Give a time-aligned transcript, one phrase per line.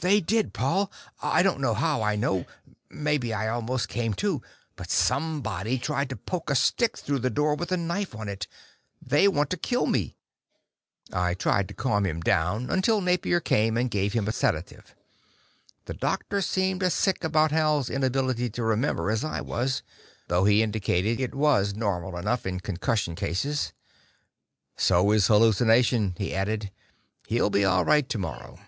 [0.00, 0.92] "They did, Paul.
[1.22, 2.44] I don't know how I know
[2.90, 4.40] maybe I almost came to
[4.76, 8.46] but somebody tried to poke a stick through the door with a knife on it.
[9.02, 10.14] They want to kill me."
[11.12, 14.94] I tried to calm him down until Napier came and gave him a sedative.
[15.86, 19.82] The doctor seemed as sick about Hal's inability to remember as I was,
[20.28, 23.72] though he indicated it was normal enough in concussion cases.
[24.76, 26.70] "So is the hallucination," he added.
[27.26, 28.60] "He'll be all right tomorrow."